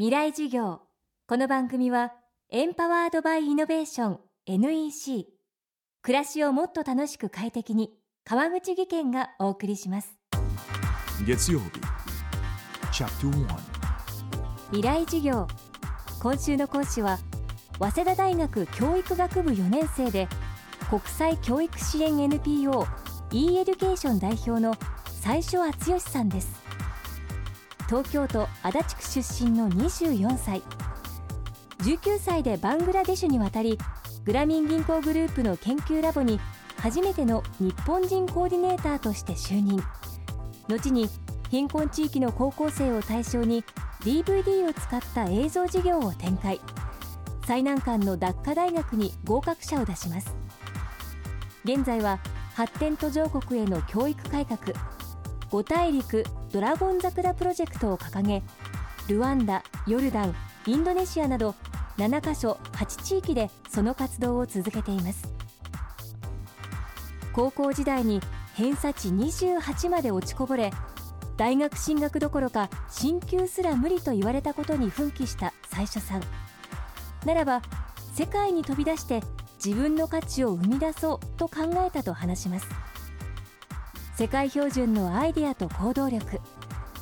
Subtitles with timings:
[0.00, 0.80] 未来授業。
[1.26, 2.14] この番組は
[2.48, 5.26] エンパワードバイイノベーション NEC
[6.00, 7.90] 暮らしをもっと楽しく快適に
[8.24, 10.16] 川口義賢がお送りします。
[11.26, 11.66] 月曜日
[14.70, 15.46] 未来授業。
[16.22, 17.18] 今週の講師は
[17.78, 20.28] 早稲田大学教育学部4年生で
[20.88, 22.86] 国際教育支援 NPO
[23.32, 24.72] e エデュケーション代表の
[25.20, 26.69] 最初敦義さんです
[27.90, 30.62] 東京都足立区出身の24歳。
[31.78, 33.78] 19歳でバングラデシュに渡り
[34.24, 36.38] グラミン銀行グループの研究ラボに
[36.76, 39.82] 初めての日本人コーディネーターとして就任。
[40.68, 41.08] 後に
[41.50, 43.64] 貧困地域の高校生を対象に
[44.02, 46.60] DVD を使った映像事業を展開。
[47.44, 50.32] 最難関のダッカ大学に合格者を出します。
[51.64, 52.20] 現在は
[52.54, 54.60] 発展途上国への教育改革
[55.50, 56.22] 五大陸
[56.52, 58.42] ドラゴン桜プロジェクトを掲げ
[59.08, 60.34] ルワンダヨルダン
[60.66, 61.54] インドネシアなど
[61.96, 65.32] 7カ所8地域でその活動を続けています。
[67.32, 68.20] 高校時代に
[68.54, 70.72] 偏差値28まで落ちこぼれ
[71.36, 76.22] 大学進学どころか進級すら無理と言われたことに奮起した最初さん。
[77.24, 77.62] ならば
[78.12, 79.22] 世界に飛び出して
[79.64, 82.66] 自分の価値を生み出そうと考えたと話します。
[84.20, 86.40] 世界標準のアイデアと行動力。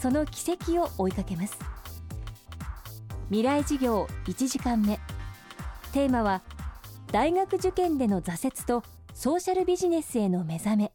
[0.00, 1.58] その軌跡を追いかけます。
[3.30, 5.00] 未来事業1時間目。
[5.92, 6.40] テーマは
[7.10, 10.92] 大学受験での挫折とソーシャルビジネスへの目覚め。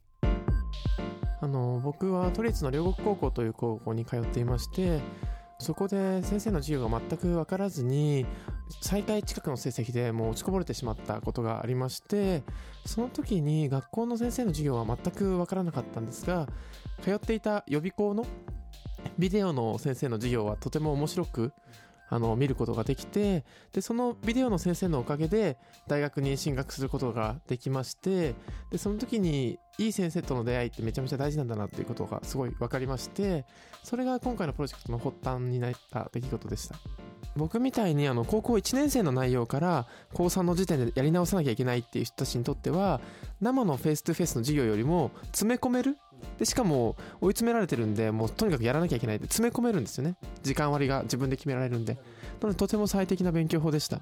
[1.41, 5.02] あの僕は都立の両国高校という高校に通っていまして
[5.59, 8.25] そこで先生の授業が全く分からずに
[8.81, 12.44] 最下位近くの成績でもう落ちこぼれてしまったことがありまして
[12.85, 16.47] その時に学校の先生の授業は全く分からなかったんですが
[17.02, 18.25] 通っていた予備校の
[19.19, 21.53] ビデオの先生の授業はとても面白く
[22.09, 25.57] あの見ることができてでそのビデオの先生のおかげで
[25.88, 28.35] 大学に進学することができまして
[28.72, 33.45] でその時にいい先生との出会いってめちゃめちゃ大事なんだなっていうことがすごい分かりまして
[33.84, 36.75] それが今回のプロジェクトの発端になった出来事でした。
[37.36, 43.02] 僕みたいにあの高校1年生の内容から高3の時点でやり直さなきゃいけないっていう人たちにとっては
[43.41, 45.97] 生のフェイス2フェイスの授業よりも詰め込める。
[46.40, 50.16] でしかも追い詰められてるんでもうとにかくやらなきゃいけないって詰め込めるんですよね。
[50.44, 51.96] 時間割が自分で決められるんで。
[52.41, 54.02] なのでとても最適な勉強法でした。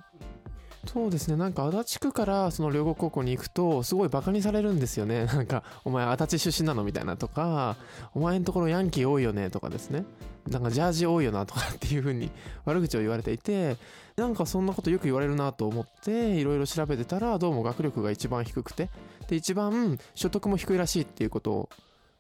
[0.86, 1.38] そうですね。
[1.38, 5.26] なんか足立区からその両国高校に行くとすごいバカにされるんですよね。
[5.32, 7.78] なんかお前足立出身なのみたいなとか
[8.14, 10.06] お前んところヤンキー多いよねとかですね。
[10.50, 12.30] なんかジャージ多いよなとかっていう風に
[12.66, 13.78] 悪口を言われていて
[14.18, 18.90] なんかそんなことよく言われるなと思っていろいろ調べてたらどうも学力が一番低くて。
[19.28, 21.70] で一番所得も低いらしいっていうことを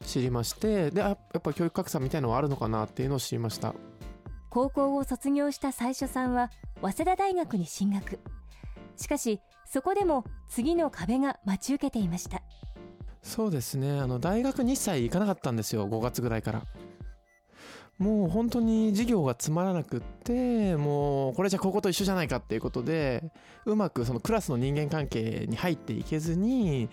[0.06, 3.74] 知りましてでやっぱ教育格差みたいのはあるのかなっていうのを知りました。
[4.50, 6.51] 高校を卒業した最初さんは
[6.81, 8.19] 早稲田大学に進学。
[8.96, 12.42] しかしそこでも次の壁が待ち受けていました。
[13.22, 14.00] そうですね。
[14.00, 15.88] あの大学2歳行かなかったんですよ。
[15.88, 16.64] 5月ぐらいから。
[17.98, 23.31] もう本当に授業がつまらなくってもうこれじゃ高校と一緒じゃないかっていうことで
[23.66, 26.90] うまくそのクラスの人間関係に入っていけずに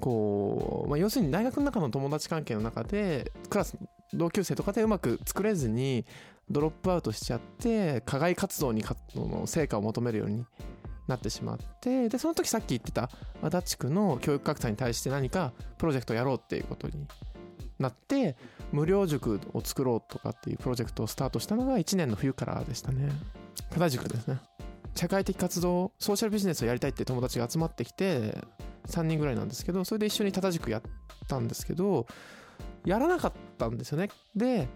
[0.00, 3.78] こう、まあ、要するに大学の中の友達関係の中でクラス
[4.12, 6.04] 同級生とかでうまく作れずに
[6.50, 10.44] ドロップアウトしちゃって課外活動にかの成果を求めるように
[11.06, 13.10] なってしまってでその時さっき言ってた
[13.42, 17.06] 足立区の教育格差に対して何かプロジェクトをやろうっていうことに
[17.78, 18.36] なって
[18.70, 23.10] 無料塾を作ろうとかっていうプロジェクトをスタートしたのが1年の冬からでしたね。
[23.70, 24.38] 多田塾ですね。
[24.94, 28.36] 社会的活動ソーシャルビジネスをやりたいって友達が集まってきて
[28.88, 30.82] 3人ぐらいなんですけどそれで一緒に多田塾やっ
[31.28, 32.06] たんですけど
[32.84, 34.10] やらなかったんですよね。
[34.34, 34.68] で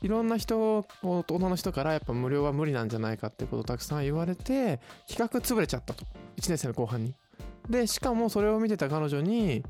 [0.00, 6.04] いろんな人大人の人からやっぱ無料は無理なんじゃないかってことをたくさん言われて企画潰れちゃったと。
[6.36, 7.14] 1年生の後半に。
[7.68, 9.62] でしかもそれを見てた彼女に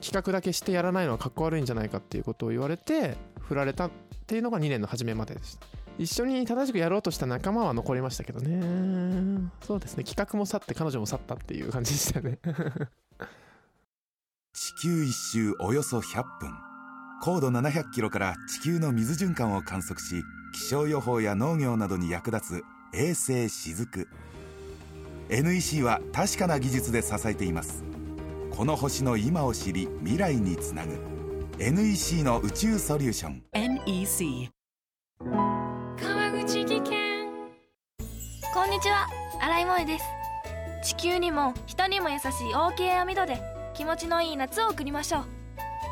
[0.00, 3.90] 企画だけしてやらないのはかっこ悪いんじゃないかっていうことを言われて振られたっ
[4.26, 5.66] ていうのが2年の初めまででした。
[5.98, 9.50] 一緒に正しくやろうとした仲間は残りましたけどね。
[9.64, 10.04] そうですね。
[10.04, 12.38] 企画も去って彼女も去ったっていう感じでしたね。
[14.52, 16.73] 地球一周およそ100分。
[17.22, 20.22] 高度700キロから地球の水循環を観測し
[20.52, 24.08] 気象予報や農業などに役立つ衛星しずく。
[25.30, 27.82] NEC は確かな技術で支えています。
[28.50, 30.98] この星の今を知り未来につなぐ。
[31.58, 33.42] NEC の宇宙ソリューション。
[33.52, 34.50] NEC
[35.20, 37.24] 川口技研。
[38.52, 39.08] こんにちは。
[39.40, 40.04] 新井萌です。
[40.84, 45.33] 地球にも人にも優しい OK 網戸で気持ちのいい夏を送りましょう